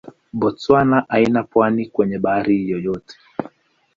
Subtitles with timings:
[0.39, 3.15] Botswana haina pwani kwenye bahari yoyote.